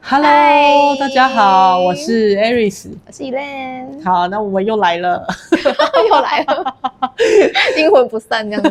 [0.00, 4.02] Hello，大家好，我是 Aris，我是 Elaine。
[4.02, 5.26] 好，那我们又来了，
[6.08, 6.76] 又来了，
[7.76, 8.70] 阴魂不散这样子。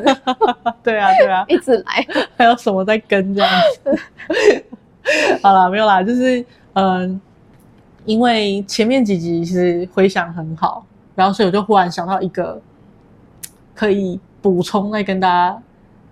[0.82, 2.06] 对啊，对啊，一直来。
[2.38, 3.52] 还有什么在跟这样
[3.84, 4.66] 子？
[5.44, 6.44] 好啦，没有啦，就是
[6.74, 7.20] 嗯，
[8.06, 12.60] 因为前面几集其实回想很好，然后所以我就忽然想到一个
[13.76, 15.62] 可以补充来跟大家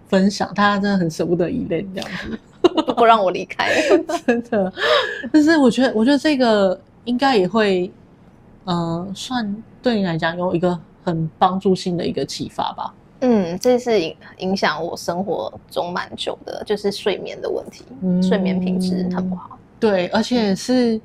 [0.07, 2.39] 分享，大家真的很舍不得 Elaine 这样子。
[2.95, 3.69] 不让我离开，
[4.25, 4.71] 真的。
[5.31, 7.91] 但是我觉得，我觉得这个应该也会，
[8.65, 12.93] 嗯、呃，算对你来讲有一个很帮助性的一个启发吧。
[13.21, 19.57] 嗯，这是影影响我生活中蛮久的，就是睡眠的问题，嗯、睡眠品质很不好。
[19.79, 20.99] 对，而且是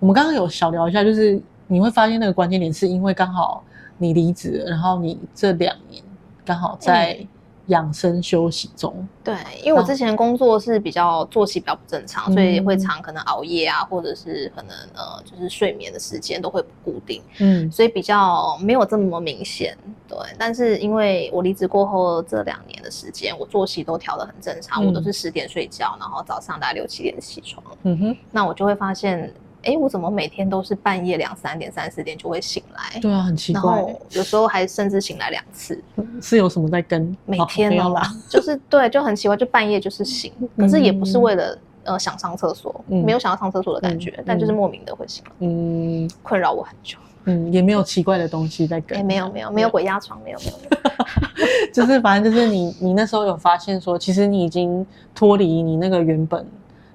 [0.00, 3.62] 我们刚刚有小聊一下，就是你会发现那个关键点是因为刚好
[3.98, 6.02] 你离职，然后你这两年
[6.44, 7.28] 刚好在、嗯。
[7.68, 19.76] 养生休息中，对，因为我之前工作是比较作息比较不正常，所以会常可能熬夜啊，或者是可能呃，就是睡眠的时间都会不固定，嗯，所以比较没有这么明显，
[20.08, 20.18] 对。
[20.38, 29.32] 但是因为我离职过后这两年的时间，我作息都调得很正常，我都是十点睡觉，然后早上大概六七点起床，嗯哼，那我就会发现。
[29.64, 33.00] 哎，我怎么每天都是半夜两三点、三四点就会醒来？
[33.00, 33.60] 对啊，很奇怪。
[33.60, 35.82] 然后有时候还甚至醒来两次，
[36.22, 37.16] 是有什么在跟？
[37.26, 45.24] 每天呢、哦，就是对，就很奇怪，就半夜就是醒，可是也不是为了呃想上厕所，嗯、没有想要上厕所的感觉，嗯、但就是莫名的会醒。
[45.40, 46.96] 嗯，困扰我很久。
[47.24, 48.96] 嗯，也没有奇怪的东西在跟。
[48.98, 50.38] 哎，没有没有没有鬼压床，没有。
[50.38, 50.52] 没有
[51.74, 56.46] 就是反正就是你你那时候有发现说，其实你已经脱离你那个原本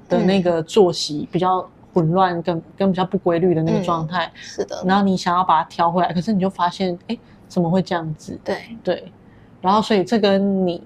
[0.08, 1.70] 的那个作息比较。
[1.94, 4.84] 混乱跟跟比较不规律的那个状态，嗯，是的。
[4.86, 8.40] 然后你想要把它调回来，可是你就发现，哎，怎么会这样子？
[8.44, 9.12] 对对。
[9.62, 10.84] 然后，所以这跟你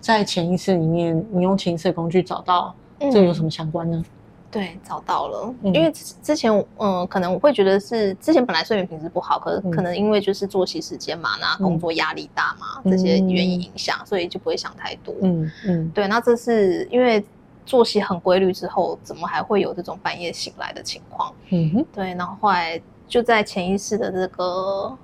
[0.00, 3.96] 在潜意识里面，你用潜意识的工具找到，这个有什么相关呢？
[3.96, 4.04] 嗯、
[4.50, 5.54] 对，找到了。
[5.62, 15.14] 嗯、因为之前，嗯、呃，可能我会觉得是之前本来睡眠品质不好，可是可能因为就是作息时间嘛，那、嗯、工作压力大嘛，嗯、这些原因影响，所以就不会想太多。
[15.22, 15.90] 嗯嗯。
[15.94, 17.24] 对，那这是因为。
[17.66, 21.32] 作息很规律之后，怎么还会有这种半夜醒来的情况？
[21.50, 22.14] 嗯哼，对。
[22.14, 24.96] 然后后来就在潜意识的这个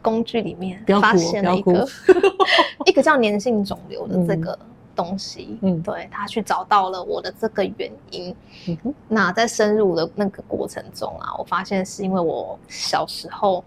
[0.00, 1.86] 工具里面发现了一个
[2.86, 4.58] 一个叫粘性肿瘤的这个
[4.96, 5.58] 东西。
[5.62, 8.34] 嗯，对，他去找到了我的这个原因。
[8.68, 13.62] 嗯哼，那在深入的那个过程中啊，我发现是因为我小时候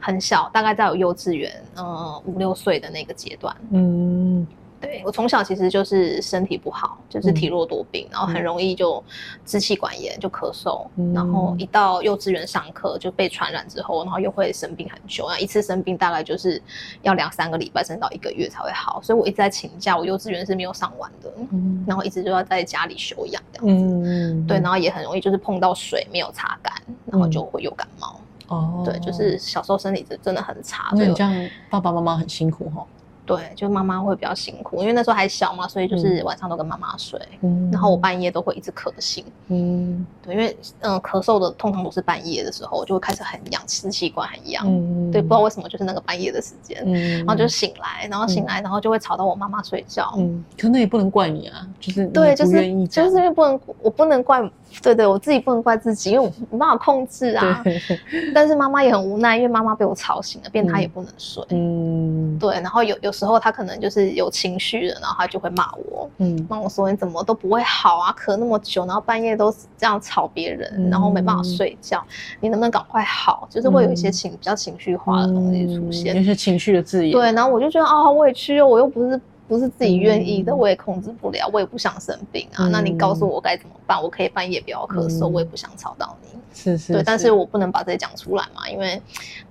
[0.00, 3.54] 很小，大概在我幼稚园，嗯，五六岁的那个阶段。
[3.70, 4.46] 嗯。
[4.84, 9.02] 对，我从小其实就是身体不好，就是体弱多病，嗯、然后很容易就
[9.44, 16.60] 支气管炎，就咳嗽，嗯、然后一到幼稚园上课就被传染之后，然后又会生病很久，然后一次生病大概就是
[17.02, 26.72] 要两三个礼拜，甚至到一个月才会好，所以我一直在请假，我幼稚园是没有上完的，嗯、然后一直就要在家里休养这样子，嗯、对，然后也很容易就是碰到水没有擦干，
[27.06, 32.84] 然后就会有感冒，哦、嗯，对，就是小时候身体真的很差，那你这样爸爸妈妈很辛苦哈。
[33.26, 39.24] 对，就妈妈会比较辛苦，因为那时候还小嘛，所以就是晚上都跟妈妈睡，嗯、然后我半夜都会一直咳醒。
[39.48, 44.62] 嗯，对，因为嗯咳嗽的通常都是半夜的时候，我就会开始很痒，支气管很痒。
[44.66, 50.12] 嗯，对，不知道为什么就是那个半夜的时间，嗯、然后就醒来，然后醒来，然后就会吵到我妈妈睡觉。
[50.18, 54.38] 嗯，可那也不能怪你啊，就是对，就是就是因为不能，我不能怪，
[54.82, 57.64] 对对，我自己不能怪自己，因为我没办法控制啊。
[58.34, 61.42] 但是妈妈也很无奈，因为妈妈被我吵醒了，变她也不能睡。
[61.48, 63.13] 嗯，对，然后有有。
[63.14, 72.04] 时候他可能就是有情绪了，然后他就会骂我，嗯，骂我说你怎么都不会好啊，咳那么久，然后半夜都这样吵别人，嗯、然后没办法睡觉，
[72.40, 73.48] 你能不能赶快好？
[73.48, 77.12] 就是会有一些情、嗯、比较情绪化的东西出现，有些情绪的字眼。
[77.12, 79.20] 对，然后我就觉得啊，好委屈哦，我又不是。
[79.46, 82.66] 不是自己愿意的，嗯、我也控制不了，我也不想生病啊。
[82.66, 84.02] 嗯、那你告诉我该怎么办？
[84.02, 86.28] 我可以半夜不要咳嗽，嗯、我也不想吵到你。
[86.54, 89.00] 是是，是，对，但是我不能把这些讲出来嘛，因为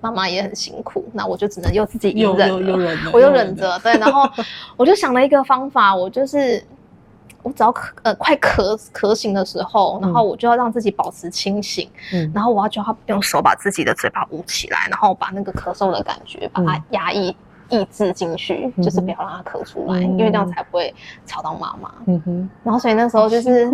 [0.00, 1.04] 妈妈也很辛苦。
[1.12, 3.78] 那我就只能又自己隐忍了，我又忍着。
[3.80, 4.28] 对，然后
[4.76, 6.64] 我就想了一个方法，我就是
[7.42, 17.36] 我只要咳呃快咳咳醒的时候，然后我就要让自己保持清醒，嗯、然后我要叫他用手把自己的嘴巴捂起来，然后把那个咳嗽的感觉把它压抑。
[17.80, 20.94] 抑制进去，就是不要让它咳出来，因为这样才不会
[21.26, 21.92] 吵到妈妈。
[22.06, 22.50] 嗯哼。
[22.62, 23.70] 然后所以那时候就是，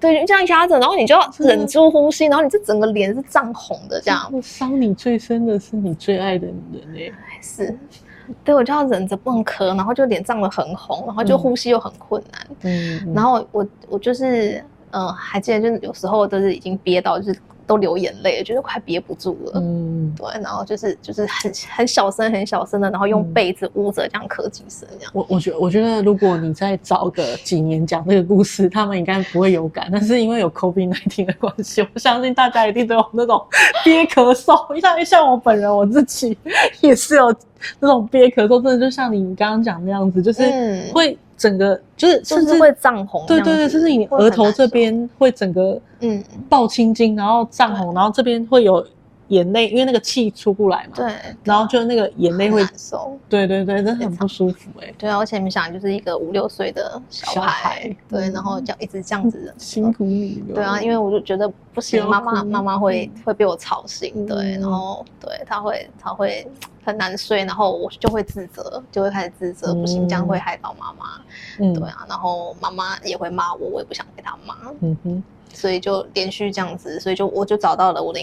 [0.00, 4.30] 对，这样压着，然后你就要忍住呼吸，然后你这整个脸是涨红的，这样。
[4.42, 6.56] 伤你最深的是你最爱的人
[6.96, 7.12] 哎。
[7.40, 7.76] 是。
[8.42, 12.46] 对，我就要忍着不能咳，然后就脸涨得很红，然后就呼吸又很困难。
[12.62, 13.12] 嗯。
[13.14, 19.52] 然后我我就是，嗯，还记得就是有时候都是已经憋到就是都流眼泪了，觉得快憋不住了。
[19.56, 19.93] 嗯。
[20.16, 25.12] 对，然后就是就是很很小声很小声的，然后用被子捂着这样咳几声这样。
[25.14, 33.42] 我我觉得我觉得如果你再早个几年讲这个故事，他们应该不会有感，但是因为有 COVID nineteen 的关系，我相信大家一定都有那种
[33.84, 36.36] 憋咳嗽，像像我本人我自己
[36.80, 37.34] 也是有
[37.80, 40.42] 那种憋咳嗽，真的就像你刚刚讲那样子，就是
[40.92, 41.16] 会。
[41.36, 46.22] 整个就是甚至会涨红，对对对，甚至你额头这边会整个嗯。
[46.48, 48.86] 爆青筋，然后涨红，然后这边会有
[49.28, 50.92] 眼泪，因为那个气出不来嘛。
[50.94, 53.18] 对，然后就那个眼泪会难受。
[53.28, 54.92] 对对对，真的很不舒服哎。
[54.98, 60.54] 对啊，而且你想，就是一个五六岁的小孩，对，然后这样一直这样子， 辛苦你了。
[60.54, 66.46] 对啊，因为我就觉得不行，妈妈妈妈会会被我吵醒，对，然后对他会他会。
[66.86, 71.18] 很难睡，然后我就会自责，就会开始自责，不行，这样会害到妈妈。
[71.58, 74.54] 嗯，对啊，然后妈妈也会骂我，我也不想给她骂。
[74.82, 75.22] 嗯哼，
[75.54, 78.20] 所以就连续这样子，所以就我就找到了我的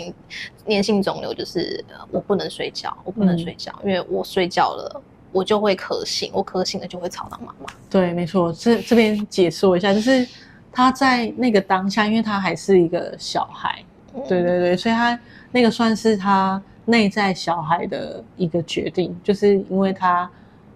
[0.67, 5.01] 粘性肿瘤，就是我不能睡觉，我不能睡觉，嗯、因为我睡觉了，
[5.31, 7.73] 我就会咳醒，我咳醒了就会吵到妈妈。
[7.89, 10.27] 对，没错，这这边解说一下，就是
[10.71, 13.83] 他在那个当下，因为他还是一个小孩，
[14.13, 15.19] 嗯、对对对，所以他
[15.51, 16.61] 那个算是他。
[16.83, 20.29] 内在小孩的一个决定，就是因为他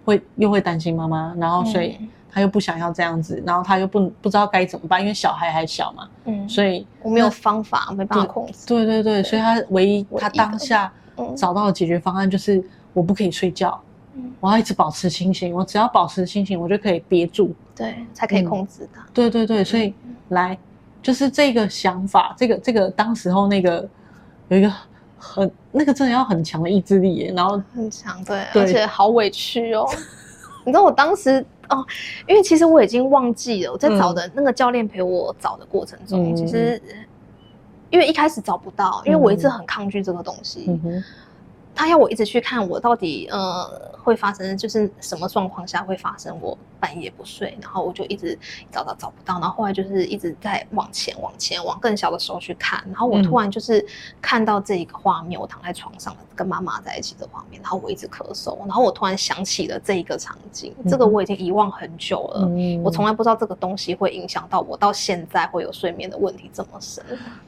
[0.05, 1.97] 会又会担心妈妈，然后所以
[2.35, 8.67] 他又不想要这样子，然后他又不不知道该怎么办，因为小孩还小嘛，嗯，所以我没有方法，没办法控制。
[8.67, 10.91] 对对对，所以他唯一他当下
[11.37, 12.61] 找到的解决方案就是
[12.91, 13.81] 我不可以睡觉，
[14.41, 19.07] 我要一直保持清醒，我只要保持清醒，我就可以憋住，对，才可以控制他。
[19.13, 19.93] 对对对，所以
[20.27, 20.57] 来
[21.01, 23.87] 就是这个想法，这个这个当时候那个
[24.49, 24.69] 有一个。
[25.17, 29.83] 很那个真的要很强的意志力耶，然后很强，对，对而且好委屈哦。
[30.63, 31.85] 你知道我当时哦，
[32.27, 36.81] 因为其实我已经忘记了我在找的那个教练陪我找的过程中，嗯、其实
[37.89, 40.79] 因为一开始找不到，因为我一直很抗拒这个东西。
[41.75, 43.69] 他要我一直去看我到底呃
[44.01, 48.37] 会发生就是什么状况下会发生我半夜不睡，然后我就一直
[48.71, 53.83] 找到找不到，然后后来就是一直在往前往前往更小的时候去看，然后我突然就是
[54.21, 62.47] 看到这一个画面，我躺在床上跟妈妈在一起的画面，然后我一直咳嗽，然后我突然想起了这一个场景，这个我已经遗忘很久了，
[62.83, 67.03] 我从来不知道这个东西会影响到我到现在会有睡眠的问题这么深，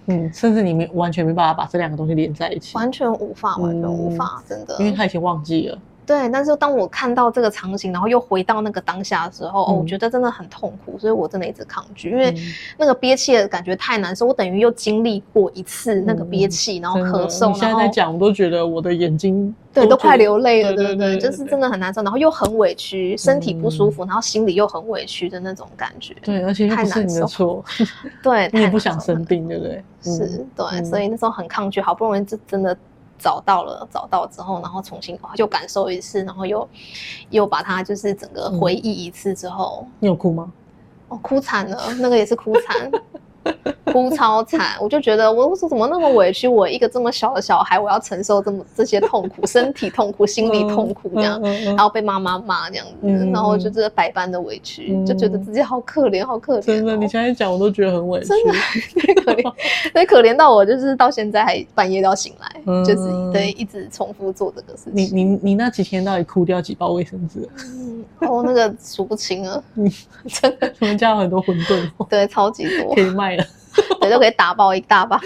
[0.07, 4.16] 嗯，甚至你没完全没办法把这两个东西连在一起，完全无法，完全无法。
[4.47, 5.77] 真的，因为他已经忘记了。
[6.05, 12.33] 对，但是当我看到这个场景，然后又回到那个当下的时候，嗯、哦，我觉得真的很痛苦，所以我真的一直抗拒，因为
[12.77, 14.25] 那个憋气的感觉太难受。
[14.25, 17.49] 我等于又经历过一次那个憋气，嗯、然后咳嗽。
[17.49, 26.15] 你现在在讲，我都觉得我的眼睛对都快流泪了，对对对，就是真的很难受，然后又很委屈，身体不舒服，嗯、然后心里又很委屈的那种感觉。
[26.21, 27.61] 对，而且又不是你的错，
[28.23, 29.83] 对， 你也不想生病，对不对？
[30.01, 32.77] 是，对，嗯、所以那时候很抗拒，好不容易就真的。
[33.17, 36.67] 找到了，找到之后，然后重新就感受一次，然后又
[37.29, 40.51] 又把它就是整个回忆一次之后，嗯、你有哭吗？
[41.09, 42.91] 哦，哭惨了，那个也是哭惨。
[43.93, 56.61] 哭超惨，我就觉得我我说怎么那么委屈，我一个这么小的小孩，我要承受这么这些痛苦，身体痛苦，心理痛苦这样，然后被妈妈骂这样子，然后就是百般的委屈，就觉得自己好可怜，好可怜。
[56.61, 59.43] 真的，你现在讲我都觉得很委屈，真的太可怜，
[59.93, 64.93] 所以可怜到我就是到现在还半夜都要醒来，就是对一直重复做这个事情。
[64.93, 67.47] 你你你那几天到底哭掉几包卫生纸？
[67.57, 69.63] 嗯， 哦，那个数不清了，
[70.27, 73.45] 真的，我们家有很多馄饨，对，超级多，可以卖了。
[74.01, 75.19] 对，都可以打包一大把，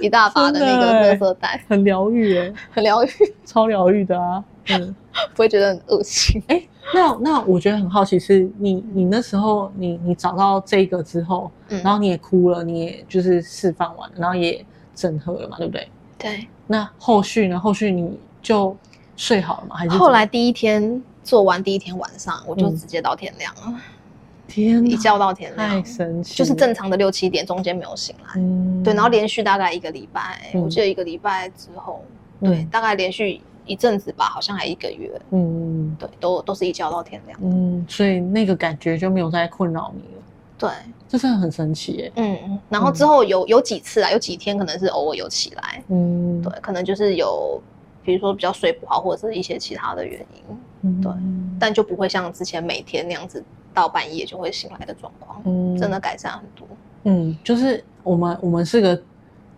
[0.00, 3.08] 一大把的那个垃圾袋，很疗愈哎，很疗愈，
[3.44, 4.94] 超疗愈的啊，嗯，
[5.34, 6.42] 不会觉得很恶心。
[6.48, 15.88] 哎、欸，那那我觉得很好奇是，你你那时候你你找到这个之后，嗯、然后你也哭了，你也就是释放完了，然后也整合了嘛，对不对？
[16.18, 16.46] 对。
[16.66, 17.58] 那后续呢？
[17.58, 18.74] 后续你就
[19.16, 19.76] 睡好了吗？
[19.76, 23.62] 还是后来第一天做完第一天晚上，我就直接到天亮了。
[23.66, 23.80] 嗯
[24.52, 28.34] 天，一觉到天亮，太神奇，就是正常的六七点，中间没有醒来。
[28.36, 32.04] 嗯，对，然后连续大概一个礼拜，我记得一个礼拜之后，
[32.40, 35.10] 对，大概连续一阵子吧，好像还一个月。
[35.30, 37.38] 嗯，对，都都是一觉到天亮。
[37.42, 40.22] 嗯，所以那个感觉就没有再困扰你了。
[40.58, 40.70] 对，
[41.08, 42.12] 这真的很神奇耶。
[42.16, 45.82] 嗯，然后之后有有几次啊，有几天可能是偶尔有起来。
[45.88, 47.58] 嗯，对，可能就是有，
[48.04, 50.56] 比如说比较睡不好，或者是一些其他的原因。
[50.82, 51.12] 嗯，对，
[51.58, 53.42] 但就不会像之前每天那样子。
[53.74, 56.66] 到半夜就会醒来的状况，嗯，真的改善很多。
[57.04, 59.00] 嗯，就是我们我们是个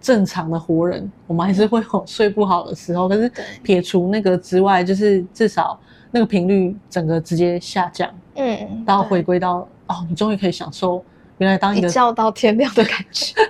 [0.00, 3.30] 正常的活人，我们还是会有睡不好的时候，可是
[3.62, 5.78] 撇除那个之外，就是至少
[6.10, 11.04] 那个频率整个直接下降，嗯，然后回归到哦，你终于可以享受
[11.38, 13.34] 原来当一个一觉到天亮的感觉。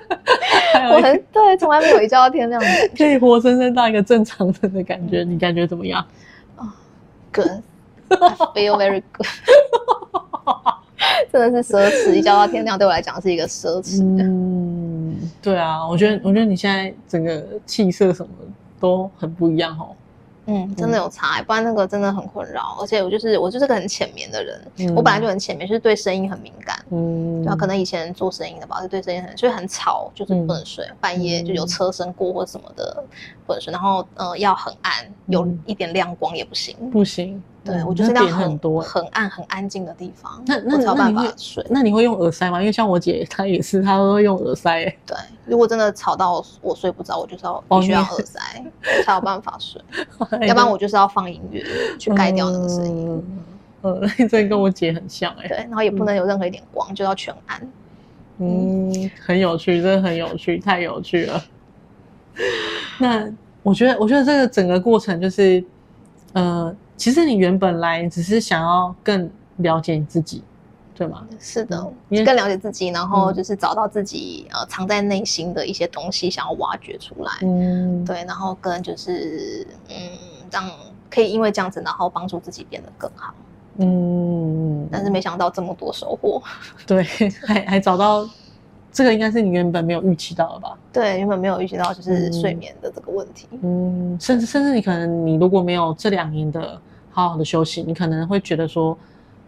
[0.91, 2.67] 我很对，从来没有一觉到天亮的，
[2.97, 6.05] 可 以活生生当一个正常人的感觉，你感觉怎么样？
[6.57, 6.75] 啊
[7.33, 8.17] ，good，I
[8.55, 9.27] feel very good。
[11.33, 14.03] 真的是奢侈，一觉到天亮对我来讲是一个奢侈。
[14.03, 18.29] 嗯，对啊，我觉得，我觉得你现在整个气色什么
[18.81, 19.89] 都很不一样哦。
[20.47, 22.77] 嗯，真的有差，不然那个真的很困扰。
[22.79, 26.85] 而且我就是我就是个很浅眠的人，嗯、我本来就很浅眠，就是对声音很敏感。
[26.91, 33.03] 嗯，然后可能以前做声音的吧，就对声音很，所以很吵，就是不能睡，嗯、半夜就有车声过或什么的
[33.47, 33.73] 不能睡。
[33.73, 34.93] 然后呃，要很暗，
[35.29, 37.43] 有一点亮光也不行，不行。
[37.65, 41.65] 对，我就是要很多很暗很安静的地方，那那才有办法睡。
[41.71, 42.61] 那你会用耳塞吗？
[42.61, 44.85] 因为像我姐她也是，她都会用耳塞。
[45.07, 45.17] 对，
[45.47, 48.39] 如果真的吵到我睡不着，我就是要必须要耳塞，
[49.03, 49.81] 才有办法睡。
[50.47, 51.65] 要不然我就是要放音乐
[51.99, 53.41] 去盖掉那个声音。
[53.81, 55.49] 呃，那 这跟我姐很像哎。
[55.49, 57.67] 对，然后也不能有任何一点光，就要全暗。
[58.39, 61.43] 嗯，很有趣，真的很有趣，太有趣了。
[63.01, 63.27] 那
[63.63, 65.65] 我觉得，我觉得这个整个过程就是，
[66.35, 66.77] 呃。
[66.97, 70.43] 其实你原本来只是想要更了解你自己，
[70.95, 71.27] 对吗？
[71.39, 77.33] 是的，你更了解自己，然后就是找到自己呃藏在内心的一些东西，想要挖掘出来。
[77.43, 79.95] 嗯，对，然后跟就是嗯，
[80.51, 80.71] 让
[81.11, 83.35] 可以因为这样子，然后帮助自己变得更好。
[83.79, 86.43] 嗯，但是没想到这么多收获。
[86.87, 87.03] 对，
[87.47, 88.29] 还还找到。
[88.95, 90.79] 这个应该是你原本没有预期到的吧？
[90.93, 93.49] 对，原本没有预期到就是睡眠的这个问题。
[93.61, 98.97] 嗯，甚至甚至你可能你如果没有这两年的好好的休息，你可能会觉得说，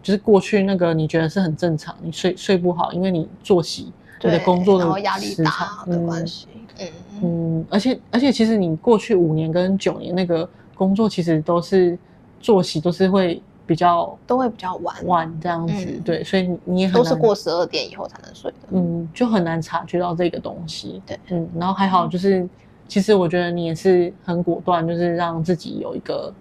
[0.03, 3.93] 就是过去那个你觉得是很正常，你睡睡不好，因为你作息、
[4.25, 6.49] 你的工作的压力大的关系。
[6.81, 6.89] 嗯
[7.23, 11.97] 嗯，而且而且其实你过去五年跟九年那个工作，其实都是
[12.41, 13.41] 作息都是会。
[13.67, 15.07] 比较都会比较晚。
[15.07, 22.51] 晚这样子，嗯、对，所以你也很都是过十二点以后才能睡的，嗯，就很难察觉到这个东西，对，嗯，然后还好就是，嗯、
[22.87, 26.33] 其实我觉得你也是很果断，就是让自己有一个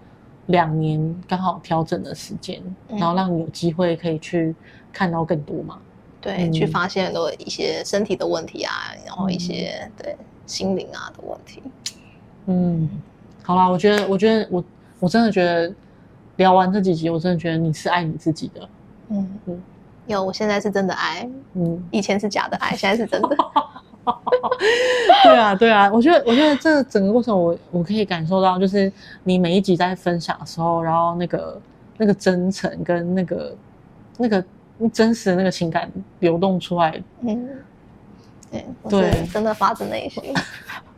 [0.46, 4.56] 两年刚好调整的时间，嗯、然后让你有机会可以去
[4.94, 5.80] 看到更多嘛，
[6.22, 10.16] 对，嗯、去发现很多一些身体的问题啊，然后一些、嗯、对
[10.46, 11.64] 心灵啊的问题，
[12.46, 12.88] 嗯，
[13.42, 14.64] 好啦，我觉得，我觉得我
[15.00, 15.74] 我真的觉得。
[16.38, 18.70] 聊完这几集，我真的觉得你是爱你自己的。
[19.10, 19.62] 嗯嗯，
[20.08, 21.30] 有，我现在是真的爱。
[21.54, 23.38] 嗯，以前是假的爱，现在是真的。
[25.24, 28.92] 对啊，对啊，我觉得，我觉得这整个过程我，我我可以感受到，就是
[29.24, 31.62] 你每一集在分享的时候，然后那个
[31.98, 33.56] 那个真诚跟那个
[34.18, 34.44] 那个
[34.94, 37.02] 真实的那个情感流动出来。
[37.22, 37.50] 嗯，
[38.52, 40.24] 对对，真的发自内心。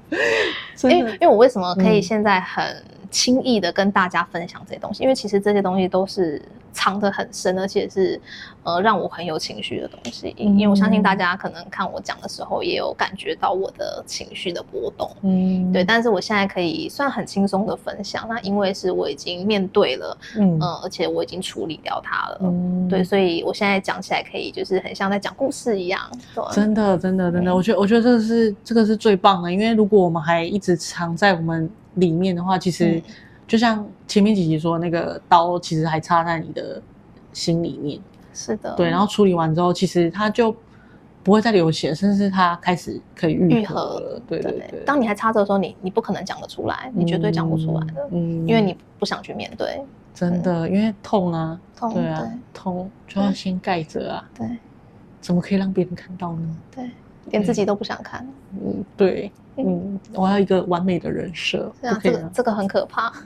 [0.89, 2.83] 因为，因为我为什么可以现在很。
[3.09, 8.19] 轻易的跟大家分享这些东西，因为其实这些东西都是藏得很深，而且是
[8.63, 10.33] 呃让我很有情绪的东西。
[10.37, 15.09] 因为我相信大家可能看我讲的时候，也有感觉到我的情绪的波动。
[15.21, 15.83] 嗯，对。
[15.83, 22.39] 但是我现在可以算很轻松的分享，那因为是我已经面对了，嗯、呃，而且我已经处理掉它了。
[22.41, 26.01] 嗯，对，所以我现在讲起来可以就是很像在讲故事一样。
[26.35, 31.69] 对，真的，真的，真的，我觉得，我觉得这个是这个是最棒的，因为如果我们还一直藏在我们。
[31.97, 33.01] 里面的话，其实
[33.47, 36.81] 就像前面几集说，那个刀其实还插在你的
[37.31, 37.99] 心里面。
[38.33, 38.89] 是的，对。
[38.89, 40.55] 然后处理完之后，其实它就
[41.23, 44.21] 不会再流血，甚至它开始可以愈合了。
[44.27, 44.83] 对对对。
[44.85, 48.07] 当你还插着的时候，你你不可能讲得出来，你绝对讲不出来的。
[48.11, 49.81] 嗯，因为你不想去面对。
[50.13, 54.29] 真的，因为痛啊，痛，对啊，痛就要先盖着啊。
[54.37, 54.47] 对。
[55.19, 56.57] 怎么可以让别人看到呢？
[56.73, 56.89] 对，
[57.31, 58.27] 连自己都不想看。
[58.53, 59.31] 嗯，对。
[59.59, 63.11] 嗯，我要一个完美的人设， 这样这个这个很可怕，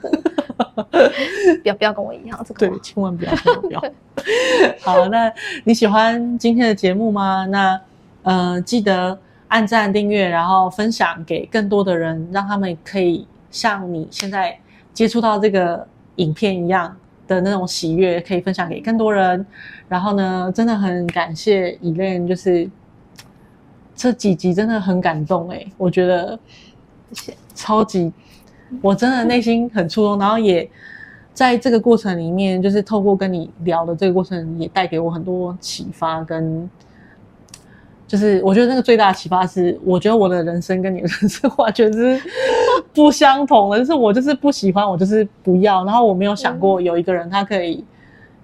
[1.62, 3.84] 不要不要跟我一样，这个对，千万不要不要。
[4.80, 5.30] 好，那
[5.64, 7.44] 你喜欢今天的节目吗？
[7.44, 7.78] 那
[8.22, 9.18] 呃，记得
[9.48, 14.58] 按赞、订阅，然后分享给更多的人，让他们可以像你现在
[14.94, 16.96] 接触到这个影片一样
[17.28, 19.44] 的那种喜悦，可以分享给更多人。
[19.86, 22.70] 然后呢，真的很感谢 Elaine，就是。
[24.02, 26.36] 这几集真的很感动哎，我觉得
[27.54, 28.12] 超级，
[28.80, 30.68] 我真的内心很触动，然后也
[31.32, 36.68] 在这个过程里面，就是透过跟你聊的这个过程，也带给我很多启发跟，
[38.08, 42.20] 就是我觉得那个最大的启发是，我觉得我的人生跟你的人生完全是
[42.92, 47.84] 不相同的，就是我就是不喜欢，我就是不要，然后我没有想过有一个人他可以，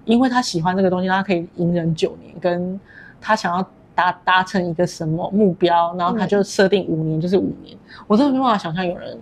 [0.05, 2.79] 因为他喜欢这个东西，他可以隐忍九年，跟
[3.19, 3.69] 他想要。
[3.99, 7.75] 达达成一个什么目标，然后他就设定五年，就是五年。
[7.75, 9.17] 嗯、我真的没办法想象有人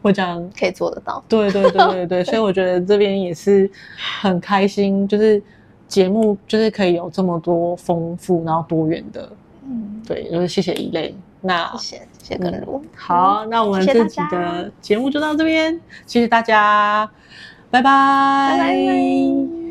[0.00, 1.22] 会这样可以做得到。
[1.28, 3.70] 对对对对对， 所以我觉得这边也是
[4.20, 5.42] 很开心，就是
[5.86, 9.28] 节目就是可以有这么多丰富然后多元的。
[9.66, 11.14] 嗯，对，就是谢谢 Elaine。
[11.42, 12.88] 那谢谢谢谢根如、嗯。
[12.96, 17.08] 好，那我们这集的节目就到这边，谢谢大家，
[17.70, 18.56] 拜拜。
[18.58, 19.61] 拜拜。